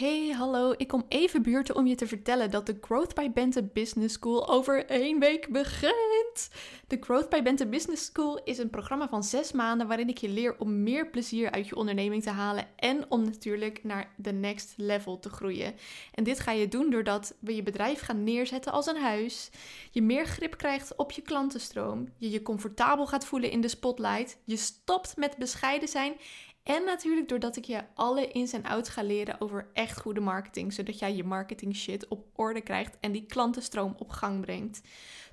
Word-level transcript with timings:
Hey, 0.00 0.28
hallo. 0.36 0.74
Ik 0.76 0.88
kom 0.88 1.04
even 1.08 1.42
buurten 1.42 1.76
om 1.76 1.86
je 1.86 1.94
te 1.94 2.06
vertellen 2.06 2.50
dat 2.50 2.66
de 2.66 2.78
Growth 2.80 3.14
by 3.14 3.30
Bente 3.30 3.62
Business 3.62 4.14
School 4.14 4.48
over 4.48 4.86
één 4.86 5.18
week 5.18 5.48
begint. 5.52 6.50
De 6.86 6.96
Growth 7.00 7.28
by 7.28 7.42
Bente 7.42 7.66
Business 7.66 8.04
School 8.04 8.40
is 8.44 8.58
een 8.58 8.70
programma 8.70 9.08
van 9.08 9.24
zes 9.24 9.52
maanden 9.52 9.86
waarin 9.86 10.08
ik 10.08 10.18
je 10.18 10.28
leer 10.28 10.58
om 10.58 10.82
meer 10.82 11.10
plezier 11.10 11.50
uit 11.50 11.68
je 11.68 11.76
onderneming 11.76 12.22
te 12.22 12.30
halen 12.30 12.66
en 12.76 13.10
om 13.10 13.24
natuurlijk 13.24 13.84
naar 13.84 14.14
de 14.16 14.32
next 14.32 14.74
level 14.76 15.18
te 15.18 15.28
groeien. 15.28 15.74
En 16.14 16.24
dit 16.24 16.40
ga 16.40 16.52
je 16.52 16.68
doen 16.68 16.90
doordat 16.90 17.34
we 17.40 17.54
je 17.54 17.62
bedrijf 17.62 18.00
gaan 18.00 18.24
neerzetten 18.24 18.72
als 18.72 18.86
een 18.86 19.00
huis, 19.00 19.50
je 19.90 20.02
meer 20.02 20.26
grip 20.26 20.56
krijgt 20.56 20.96
op 20.96 21.10
je 21.10 21.22
klantenstroom, 21.22 22.08
je 22.16 22.30
je 22.30 22.42
comfortabel 22.42 23.06
gaat 23.06 23.24
voelen 23.24 23.50
in 23.50 23.60
de 23.60 23.68
spotlight, 23.68 24.38
je 24.44 24.56
stopt 24.56 25.16
met 25.16 25.36
bescheiden 25.36 25.88
zijn 25.88 26.14
en 26.70 26.84
natuurlijk 26.84 27.28
doordat 27.28 27.56
ik 27.56 27.64
je 27.64 27.82
alle 27.94 28.28
ins 28.28 28.52
en 28.52 28.64
outs 28.64 28.88
ga 28.88 29.02
leren 29.02 29.40
over 29.40 29.70
echt 29.72 30.00
goede 30.00 30.20
marketing, 30.20 30.72
zodat 30.72 30.98
jij 30.98 31.14
je 31.14 31.24
marketing 31.24 31.76
shit 31.76 32.08
op 32.08 32.26
orde 32.34 32.60
krijgt 32.60 32.96
en 33.00 33.12
die 33.12 33.26
klantenstroom 33.26 33.94
op 33.98 34.10
gang 34.10 34.40
brengt. 34.40 34.80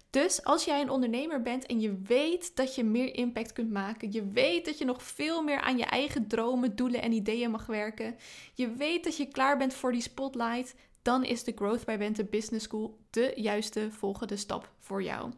Dus 0.09 0.43
als 0.43 0.65
jij 0.65 0.81
een 0.81 0.89
ondernemer 0.89 1.41
bent 1.41 1.65
en 1.65 1.79
je 1.79 2.01
weet 2.03 2.55
dat 2.55 2.75
je 2.75 2.83
meer 2.83 3.15
impact 3.15 3.53
kunt 3.53 3.71
maken, 3.71 4.11
je 4.11 4.27
weet 4.27 4.65
dat 4.65 4.77
je 4.77 4.85
nog 4.85 5.03
veel 5.03 5.41
meer 5.41 5.61
aan 5.61 5.77
je 5.77 5.85
eigen 5.85 6.27
dromen, 6.27 6.75
doelen 6.75 7.01
en 7.01 7.11
ideeën 7.11 7.51
mag 7.51 7.65
werken, 7.65 8.15
je 8.53 8.71
weet 8.71 9.03
dat 9.03 9.17
je 9.17 9.25
klaar 9.25 9.57
bent 9.57 9.73
voor 9.73 9.91
die 9.91 10.01
spotlight, 10.01 10.75
dan 11.01 11.23
is 11.23 11.43
de 11.43 11.53
Growth 11.55 11.85
by 11.85 11.97
Bente 11.97 12.25
Business 12.25 12.65
School 12.65 12.97
de 13.09 13.31
juiste 13.35 13.91
volgende 13.91 14.35
stap 14.35 14.71
voor 14.79 15.03
jou. 15.03 15.31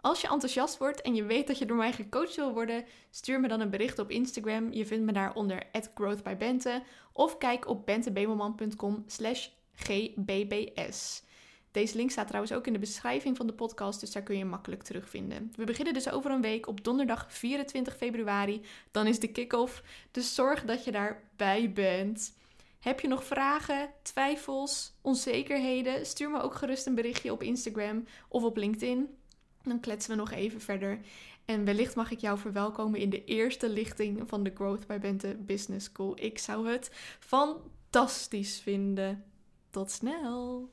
Als 0.00 0.20
je 0.20 0.28
enthousiast 0.28 0.78
wordt 0.78 1.00
en 1.00 1.14
je 1.14 1.24
weet 1.24 1.46
dat 1.46 1.58
je 1.58 1.66
door 1.66 1.76
mij 1.76 1.92
gecoacht 1.92 2.36
wil 2.36 2.52
worden, 2.52 2.84
stuur 3.10 3.40
me 3.40 3.48
dan 3.48 3.60
een 3.60 3.70
bericht 3.70 3.98
op 3.98 4.10
Instagram. 4.10 4.72
Je 4.72 4.86
vindt 4.86 5.04
me 5.04 5.12
daar 5.12 5.34
onder 5.34 5.62
@growthbybente 5.94 6.82
of 7.12 7.38
kijk 7.38 7.68
op 7.68 7.86
bentebemelman.com 7.86 9.04
slash 9.06 9.48
gbbs. 9.74 11.22
Deze 11.70 11.96
link 11.96 12.10
staat 12.10 12.26
trouwens 12.26 12.52
ook 12.52 12.66
in 12.66 12.72
de 12.72 12.78
beschrijving 12.78 13.36
van 13.36 13.46
de 13.46 13.52
podcast, 13.52 14.00
dus 14.00 14.12
daar 14.12 14.22
kun 14.22 14.38
je 14.38 14.44
makkelijk 14.44 14.82
terugvinden. 14.82 15.52
We 15.56 15.64
beginnen 15.64 15.94
dus 15.94 16.10
over 16.10 16.30
een 16.30 16.40
week 16.40 16.66
op 16.66 16.84
donderdag 16.84 17.26
24 17.28 17.96
februari. 17.96 18.60
Dan 18.90 19.06
is 19.06 19.18
de 19.18 19.28
kick-off, 19.28 19.82
dus 20.10 20.34
zorg 20.34 20.64
dat 20.64 20.84
je 20.84 20.90
daarbij 20.90 21.72
bent. 21.72 22.38
Heb 22.80 23.00
je 23.00 23.08
nog 23.08 23.24
vragen, 23.24 23.90
twijfels, 24.02 24.92
onzekerheden? 25.00 26.06
Stuur 26.06 26.30
me 26.30 26.40
ook 26.40 26.54
gerust 26.54 26.86
een 26.86 26.94
berichtje 26.94 27.32
op 27.32 27.42
Instagram 27.42 28.04
of 28.28 28.42
op 28.42 28.56
LinkedIn. 28.56 29.18
Dan 29.62 29.80
kletsen 29.80 30.10
we 30.10 30.16
nog 30.16 30.30
even 30.30 30.60
verder. 30.60 31.00
En 31.44 31.64
wellicht 31.64 31.94
mag 31.94 32.10
ik 32.10 32.20
jou 32.20 32.38
verwelkomen 32.38 33.00
in 33.00 33.10
de 33.10 33.24
eerste 33.24 33.68
lichting 33.68 34.22
van 34.26 34.42
de 34.42 34.52
Growth 34.54 34.86
by 34.86 34.98
Bente 34.98 35.36
Business 35.38 35.86
School. 35.86 36.12
Ik 36.20 36.38
zou 36.38 36.68
het 36.68 36.90
fantastisch 37.18 38.60
vinden. 38.60 39.24
Tot 39.70 39.90
snel! 39.90 40.70